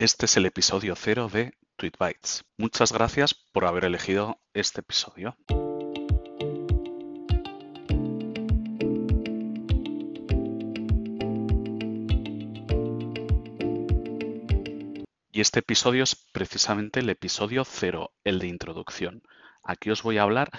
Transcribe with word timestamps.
Este 0.00 0.26
es 0.26 0.36
el 0.36 0.46
episodio 0.46 0.94
cero 0.94 1.28
de 1.28 1.54
TweetBytes. 1.74 2.44
Muchas 2.56 2.92
gracias 2.92 3.34
por 3.34 3.64
haber 3.64 3.84
elegido 3.84 4.38
este 4.54 4.80
episodio. 4.80 5.36
Y 15.32 15.40
este 15.40 15.58
episodio 15.58 16.04
es 16.04 16.14
precisamente 16.14 17.00
el 17.00 17.10
episodio 17.10 17.64
cero, 17.64 18.12
el 18.22 18.38
de 18.38 18.46
introducción. 18.46 19.24
Aquí 19.64 19.90
os 19.90 20.04
voy 20.04 20.18
a 20.18 20.22
hablar 20.22 20.52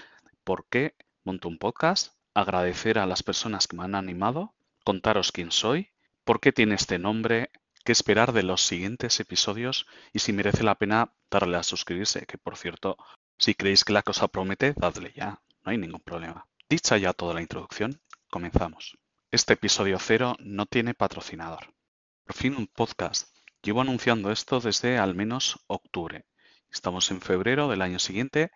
por 0.44 0.68
qué 0.70 0.96
monto 1.24 1.48
un 1.48 1.60
podcast, 1.60 2.14
agradecer 2.34 3.00
a 3.00 3.06
las 3.06 3.24
personas 3.24 3.68
que 3.70 3.78
me 3.78 3.86
han 3.86 3.96
animado, 3.96 4.54
contaros 4.84 5.32
quién 5.32 5.54
soy, 5.54 5.92
por 6.26 6.42
qué 6.42 6.52
tiene 6.52 6.76
este 6.76 7.00
nombre, 7.00 7.52
qué 7.84 7.91
esperar 7.91 8.34
de 8.34 8.43
los 8.43 8.61
siguientes 8.61 9.20
episodios 9.20 9.88
y 10.14 10.20
si 10.20 10.34
merece 10.34 10.64
la 10.64 10.75
pena 10.75 11.14
darle 11.32 11.57
a 11.57 11.64
suscribirse, 11.64 12.25
que 12.25 12.38
por 12.38 12.57
cierto, 12.57 12.97
si 13.38 13.55
creéis 13.55 13.83
que 13.83 13.93
la 13.93 14.04
cosa 14.04 14.28
promete, 14.28 14.74
dadle 14.75 15.14
ya, 15.15 15.42
no 15.64 15.71
hay 15.71 15.78
ningún 15.78 16.02
problema. 16.02 16.47
Dicha 16.69 16.97
ya 16.97 17.14
toda 17.14 17.33
la 17.33 17.42
introducción, 17.42 18.02
comenzamos. 18.29 18.97
Este 19.32 19.54
episodio 19.54 19.97
cero 20.00 20.36
no 20.39 20.65
tiene 20.65 20.93
patrocinador. 20.93 21.74
Por 22.25 22.36
fin 22.36 22.55
un 22.55 22.68
podcast 22.68 23.29
Llevo 23.61 23.82
anunciando 23.82 24.32
esto 24.32 24.61
desde 24.61 24.97
al 24.97 25.16
menos 25.16 25.60
octubre. 25.68 26.25
Estamos 26.71 27.11
en 27.11 27.19
febrero 27.19 27.68
del 27.68 27.82
año 27.82 28.00
siguiente 28.00 28.52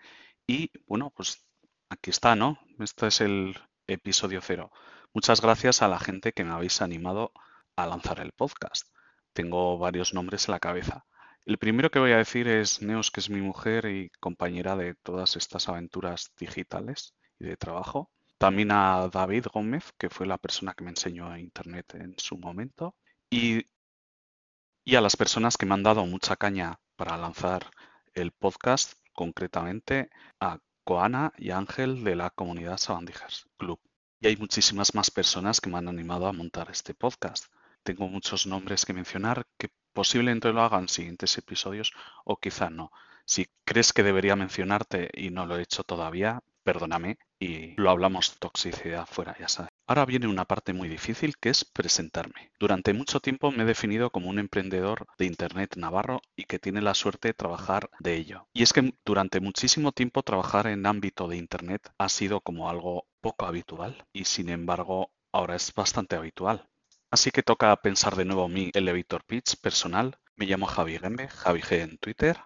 y 0.47 0.71
bueno, 0.87 1.11
pues 1.13 1.45
aquí 1.89 2.09
está, 2.09 2.37
¿no? 2.37 2.57
Este 2.79 3.07
es 3.07 3.19
el 3.19 3.59
episodio 3.85 4.39
cero. 4.41 4.71
Muchas 5.13 5.41
gracias 5.41 5.81
a 5.81 5.89
la 5.89 5.99
gente 5.99 6.31
que 6.31 6.45
me 6.45 6.53
habéis 6.53 6.81
animado 6.81 7.33
a 7.75 7.85
lanzar 7.85 8.21
el 8.21 8.31
podcast. 8.31 8.87
Tengo 9.33 9.77
varios 9.77 10.13
nombres 10.13 10.47
en 10.47 10.53
la 10.53 10.59
cabeza. 10.59 11.05
El 11.45 11.57
primero 11.57 11.91
que 11.91 11.99
voy 11.99 12.11
a 12.11 12.17
decir 12.17 12.47
es 12.47 12.81
Neos, 12.81 13.11
que 13.11 13.19
es 13.19 13.29
mi 13.29 13.41
mujer 13.41 13.85
y 13.85 14.09
compañera 14.19 14.75
de 14.75 14.95
todas 14.95 15.35
estas 15.35 15.67
aventuras 15.67 16.31
digitales 16.39 17.13
y 17.39 17.45
de 17.45 17.57
trabajo. 17.57 18.11
También 18.37 18.71
a 18.71 19.09
David 19.11 19.47
Gómez, 19.53 19.91
que 19.97 20.09
fue 20.09 20.25
la 20.25 20.37
persona 20.37 20.73
que 20.73 20.83
me 20.83 20.91
enseñó 20.91 21.29
a 21.29 21.39
Internet 21.39 21.95
en 21.95 22.15
su 22.17 22.37
momento. 22.37 22.95
Y 23.29 23.65
y 24.85 24.95
a 24.95 25.01
las 25.01 25.15
personas 25.15 25.57
que 25.57 25.65
me 25.65 25.75
han 25.75 25.83
dado 25.83 26.05
mucha 26.05 26.35
caña 26.35 26.79
para 26.97 27.17
lanzar 27.17 27.71
el 28.13 28.31
podcast, 28.31 28.93
concretamente 29.13 30.09
a 30.39 30.59
Coana 30.83 31.31
y 31.37 31.51
Ángel 31.51 32.03
de 32.03 32.15
la 32.15 32.29
comunidad 32.31 32.77
Sabandijas 32.77 33.45
Club. 33.57 33.79
Y 34.19 34.27
hay 34.27 34.35
muchísimas 34.35 34.93
más 34.93 35.09
personas 35.09 35.61
que 35.61 35.69
me 35.69 35.77
han 35.77 35.87
animado 35.87 36.27
a 36.27 36.33
montar 36.33 36.69
este 36.69 36.93
podcast. 36.93 37.45
Tengo 37.83 38.07
muchos 38.07 38.47
nombres 38.47 38.85
que 38.85 38.93
mencionar 38.93 39.45
que 39.57 39.69
posiblemente 39.93 40.51
lo 40.51 40.61
hagan 40.61 40.83
en 40.83 40.89
siguientes 40.89 41.37
episodios 41.37 41.93
o 42.25 42.37
quizá 42.37 42.69
no. 42.69 42.91
Si 43.25 43.47
crees 43.65 43.93
que 43.93 44.03
debería 44.03 44.35
mencionarte 44.35 45.09
y 45.13 45.29
no 45.29 45.45
lo 45.45 45.57
he 45.57 45.61
hecho 45.61 45.83
todavía, 45.83 46.41
perdóname 46.63 47.17
y 47.39 47.75
lo 47.75 47.89
hablamos 47.89 48.37
toxicidad 48.39 49.05
fuera, 49.05 49.35
ya 49.37 49.47
sabes. 49.47 49.71
Ahora 49.85 50.05
viene 50.05 50.27
una 50.27 50.45
parte 50.45 50.73
muy 50.73 50.87
difícil 50.87 51.35
que 51.37 51.49
es 51.49 51.65
presentarme. 51.65 52.51
Durante 52.59 52.93
mucho 52.93 53.19
tiempo 53.19 53.51
me 53.51 53.63
he 53.63 53.65
definido 53.65 54.09
como 54.09 54.29
un 54.29 54.39
emprendedor 54.39 55.07
de 55.17 55.25
Internet 55.25 55.75
navarro 55.75 56.21
y 56.35 56.45
que 56.45 56.59
tiene 56.59 56.81
la 56.81 56.93
suerte 56.93 57.29
de 57.29 57.33
trabajar 57.33 57.89
de 57.99 58.15
ello. 58.15 58.47
Y 58.53 58.63
es 58.63 58.73
que 58.73 58.93
durante 59.05 59.41
muchísimo 59.41 59.91
tiempo 59.91 60.23
trabajar 60.23 60.67
en 60.67 60.85
ámbito 60.85 61.27
de 61.27 61.37
Internet 61.37 61.91
ha 61.97 62.09
sido 62.09 62.41
como 62.41 62.69
algo 62.69 63.07
poco 63.21 63.45
habitual 63.45 64.05
y 64.13 64.25
sin 64.25 64.49
embargo 64.49 65.11
ahora 65.33 65.55
es 65.55 65.73
bastante 65.73 66.15
habitual. 66.15 66.69
Así 67.13 67.29
que 67.29 67.43
toca 67.43 67.75
pensar 67.75 68.15
de 68.15 68.25
nuevo 68.25 68.49
mi 68.49 68.71
elevator 68.73 69.23
pitch 69.23 69.57
personal. 69.57 70.17
Me 70.35 70.47
llamo 70.47 70.65
Javi 70.65 70.97
Gembe, 70.97 71.27
Javi 71.27 71.61
G 71.61 71.81
en 71.81 71.99
Twitter, 71.99 72.39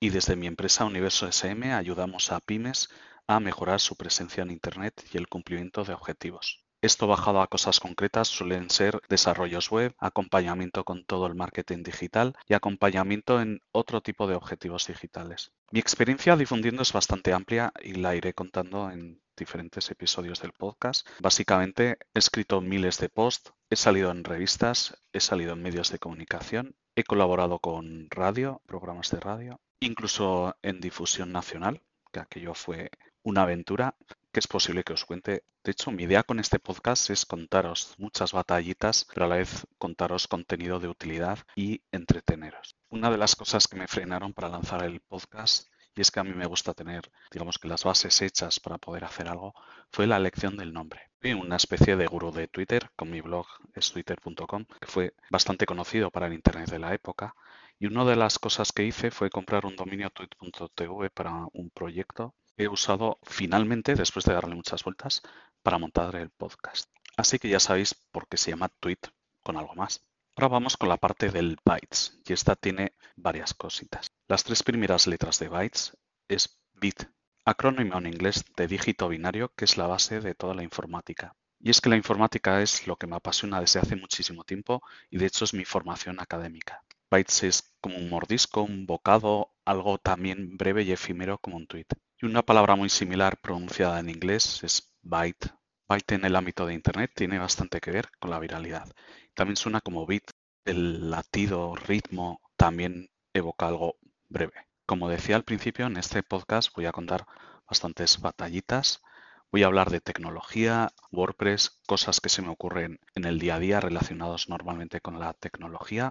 y 0.00 0.10
desde 0.10 0.36
mi 0.36 0.46
empresa 0.46 0.84
Universo 0.84 1.26
SM 1.26 1.72
ayudamos 1.72 2.30
a 2.30 2.40
pymes 2.40 2.90
a 3.26 3.40
mejorar 3.40 3.80
su 3.80 3.96
presencia 3.96 4.42
en 4.42 4.50
Internet 4.50 5.02
y 5.14 5.16
el 5.16 5.28
cumplimiento 5.28 5.82
de 5.84 5.94
objetivos. 5.94 6.62
Esto 6.82 7.06
bajado 7.06 7.40
a 7.40 7.46
cosas 7.46 7.80
concretas 7.80 8.28
suelen 8.28 8.68
ser 8.68 9.00
desarrollos 9.08 9.70
web, 9.70 9.94
acompañamiento 9.98 10.84
con 10.84 11.06
todo 11.06 11.26
el 11.26 11.34
marketing 11.34 11.82
digital 11.82 12.34
y 12.46 12.52
acompañamiento 12.52 13.40
en 13.40 13.62
otro 13.72 14.02
tipo 14.02 14.26
de 14.26 14.34
objetivos 14.34 14.88
digitales. 14.88 15.52
Mi 15.70 15.80
experiencia 15.80 16.36
difundiendo 16.36 16.82
es 16.82 16.92
bastante 16.92 17.32
amplia 17.32 17.72
y 17.82 17.94
la 17.94 18.14
iré 18.14 18.34
contando 18.34 18.90
en 18.90 19.21
diferentes 19.36 19.90
episodios 19.90 20.40
del 20.40 20.52
podcast. 20.52 21.06
Básicamente 21.20 21.98
he 22.14 22.18
escrito 22.18 22.60
miles 22.60 22.98
de 22.98 23.08
posts, 23.08 23.52
he 23.70 23.76
salido 23.76 24.10
en 24.10 24.24
revistas, 24.24 24.96
he 25.12 25.20
salido 25.20 25.52
en 25.52 25.62
medios 25.62 25.90
de 25.90 25.98
comunicación, 25.98 26.76
he 26.94 27.04
colaborado 27.04 27.58
con 27.58 28.08
radio, 28.10 28.62
programas 28.66 29.10
de 29.10 29.20
radio, 29.20 29.60
incluso 29.80 30.56
en 30.62 30.80
difusión 30.80 31.32
nacional, 31.32 31.82
que 32.12 32.20
aquello 32.20 32.54
fue 32.54 32.90
una 33.22 33.42
aventura 33.42 33.96
que 34.32 34.40
es 34.40 34.46
posible 34.46 34.82
que 34.82 34.94
os 34.94 35.04
cuente. 35.04 35.44
De 35.62 35.72
hecho, 35.72 35.90
mi 35.90 36.04
idea 36.04 36.22
con 36.22 36.40
este 36.40 36.58
podcast 36.58 37.10
es 37.10 37.26
contaros 37.26 37.94
muchas 37.98 38.32
batallitas, 38.32 39.06
pero 39.12 39.26
a 39.26 39.28
la 39.28 39.36
vez 39.36 39.66
contaros 39.78 40.26
contenido 40.26 40.80
de 40.80 40.88
utilidad 40.88 41.38
y 41.54 41.82
entreteneros. 41.92 42.76
Una 42.88 43.10
de 43.10 43.18
las 43.18 43.36
cosas 43.36 43.68
que 43.68 43.76
me 43.76 43.88
frenaron 43.88 44.32
para 44.32 44.48
lanzar 44.48 44.84
el 44.84 45.00
podcast, 45.00 45.71
y 45.94 46.00
es 46.00 46.10
que 46.10 46.20
a 46.20 46.24
mí 46.24 46.32
me 46.32 46.46
gusta 46.46 46.74
tener, 46.74 47.10
digamos 47.30 47.58
que 47.58 47.68
las 47.68 47.84
bases 47.84 48.20
hechas 48.22 48.60
para 48.60 48.78
poder 48.78 49.04
hacer 49.04 49.28
algo, 49.28 49.54
fue 49.90 50.06
la 50.06 50.16
elección 50.16 50.56
del 50.56 50.72
nombre. 50.72 51.10
Fui 51.20 51.32
una 51.32 51.56
especie 51.56 51.96
de 51.96 52.06
gurú 52.06 52.32
de 52.32 52.48
Twitter, 52.48 52.90
con 52.96 53.10
mi 53.10 53.20
blog 53.20 53.46
es 53.74 53.92
twitter.com, 53.92 54.64
que 54.80 54.86
fue 54.86 55.14
bastante 55.30 55.66
conocido 55.66 56.10
para 56.10 56.26
el 56.26 56.34
Internet 56.34 56.70
de 56.70 56.78
la 56.78 56.94
época, 56.94 57.34
y 57.78 57.86
una 57.86 58.04
de 58.04 58.16
las 58.16 58.38
cosas 58.38 58.72
que 58.72 58.84
hice 58.84 59.10
fue 59.10 59.30
comprar 59.30 59.66
un 59.66 59.76
dominio 59.76 60.10
tweet.tv 60.10 61.10
para 61.10 61.46
un 61.52 61.70
proyecto 61.70 62.34
he 62.56 62.68
usado 62.68 63.18
finalmente, 63.22 63.94
después 63.94 64.24
de 64.24 64.34
darle 64.34 64.54
muchas 64.54 64.84
vueltas, 64.84 65.22
para 65.62 65.78
montar 65.78 66.14
el 66.16 66.30
podcast. 66.30 66.90
Así 67.16 67.38
que 67.38 67.48
ya 67.48 67.60
sabéis 67.60 67.94
por 67.94 68.28
qué 68.28 68.36
se 68.36 68.50
llama 68.50 68.68
tweet 68.80 68.98
con 69.42 69.56
algo 69.56 69.74
más. 69.74 70.04
Ahora 70.34 70.48
vamos 70.48 70.78
con 70.78 70.88
la 70.88 70.96
parte 70.96 71.30
del 71.30 71.58
bytes 71.62 72.18
y 72.24 72.32
esta 72.32 72.56
tiene 72.56 72.94
varias 73.16 73.52
cositas. 73.52 74.06
Las 74.28 74.44
tres 74.44 74.62
primeras 74.62 75.06
letras 75.06 75.38
de 75.38 75.48
bytes 75.48 75.96
es 76.26 76.58
bit, 76.72 77.04
acrónimo 77.44 77.98
en 77.98 78.06
inglés 78.06 78.42
de 78.56 78.66
dígito 78.66 79.08
binario 79.08 79.52
que 79.54 79.66
es 79.66 79.76
la 79.76 79.86
base 79.86 80.20
de 80.20 80.34
toda 80.34 80.54
la 80.54 80.62
informática. 80.62 81.36
Y 81.60 81.68
es 81.68 81.82
que 81.82 81.90
la 81.90 81.96
informática 81.96 82.62
es 82.62 82.86
lo 82.86 82.96
que 82.96 83.06
me 83.06 83.16
apasiona 83.16 83.60
desde 83.60 83.80
hace 83.80 83.94
muchísimo 83.94 84.42
tiempo 84.44 84.82
y 85.10 85.18
de 85.18 85.26
hecho 85.26 85.44
es 85.44 85.52
mi 85.52 85.66
formación 85.66 86.18
académica. 86.18 86.82
Bytes 87.10 87.42
es 87.42 87.74
como 87.82 87.98
un 87.98 88.08
mordisco, 88.08 88.62
un 88.62 88.86
bocado, 88.86 89.52
algo 89.66 89.98
también 89.98 90.56
breve 90.56 90.82
y 90.82 90.92
efímero 90.92 91.36
como 91.38 91.58
un 91.58 91.66
tweet. 91.66 91.86
Y 92.18 92.24
una 92.24 92.42
palabra 92.42 92.74
muy 92.74 92.88
similar 92.88 93.38
pronunciada 93.38 94.00
en 94.00 94.08
inglés 94.08 94.64
es 94.64 94.94
byte. 95.02 95.52
Byte 95.88 96.12
en 96.12 96.24
el 96.24 96.36
ámbito 96.36 96.66
de 96.66 96.74
Internet 96.74 97.12
tiene 97.14 97.38
bastante 97.38 97.80
que 97.80 97.90
ver 97.90 98.08
con 98.18 98.30
la 98.30 98.38
viralidad. 98.38 98.90
También 99.34 99.56
suena 99.56 99.80
como 99.80 100.06
bit. 100.06 100.30
El 100.64 101.10
latido, 101.10 101.74
ritmo, 101.74 102.40
también 102.56 103.10
evoca 103.34 103.66
algo 103.66 103.96
breve. 104.28 104.68
Como 104.86 105.08
decía 105.08 105.36
al 105.36 105.44
principio, 105.44 105.86
en 105.86 105.96
este 105.96 106.22
podcast 106.22 106.74
voy 106.74 106.86
a 106.86 106.92
contar 106.92 107.26
bastantes 107.68 108.20
batallitas. 108.20 109.02
Voy 109.50 109.64
a 109.64 109.66
hablar 109.66 109.90
de 109.90 110.00
tecnología, 110.00 110.92
WordPress, 111.10 111.80
cosas 111.86 112.20
que 112.20 112.28
se 112.28 112.42
me 112.42 112.48
ocurren 112.48 113.00
en 113.14 113.24
el 113.24 113.38
día 113.38 113.56
a 113.56 113.58
día 113.58 113.80
relacionados 113.80 114.48
normalmente 114.48 115.00
con 115.00 115.18
la 115.18 115.34
tecnología. 115.34 116.10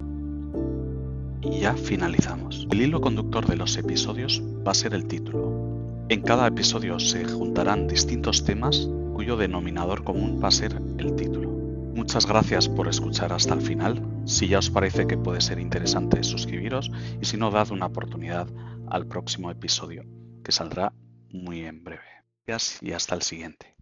Y 1.42 1.62
ya 1.62 1.76
finalizamos. 1.76 2.68
El 2.70 2.82
hilo 2.82 3.02
conductor 3.02 3.48
de 3.48 3.56
los 3.56 3.78
episodios 3.78 4.42
va 4.68 4.72
a 4.72 4.76
ser 4.76 4.94
el 4.94 5.08
título. 5.08 6.06
En 6.10 6.22
cada 6.22 6.46
episodio 6.48 7.00
se 7.00 7.26
juntarán 7.26 7.88
distintos 7.88 8.44
temas 8.44 8.88
cuyo 9.22 9.38
denominador 9.38 10.04
común 10.04 10.42
va 10.44 10.48
a 10.48 10.52
ser 10.52 10.82
el 10.98 11.16
título. 11.16 11.48
Muchas 11.94 12.26
gracias 12.26 12.68
por 12.68 12.88
escuchar 12.88 13.32
hasta 13.34 13.54
el 13.54 13.62
final. 13.62 14.04
Si 14.26 14.48
ya 14.48 14.58
os 14.58 14.72
parece 14.72 15.06
que 15.06 15.16
puede 15.16 15.42
ser 15.42 15.60
interesante, 15.60 16.24
suscribiros 16.24 16.90
y 17.22 17.26
si 17.26 17.38
no, 17.38 17.52
dad 17.52 17.70
una 17.70 17.86
oportunidad 17.86 18.48
al 18.90 19.06
próximo 19.06 19.52
episodio, 19.52 20.06
que 20.44 20.52
saldrá 20.52 20.92
muy 21.30 21.66
en 21.66 21.84
breve. 21.84 22.02
Gracias 22.48 22.82
y 22.82 22.94
hasta 22.94 23.14
el 23.14 23.22
siguiente. 23.22 23.76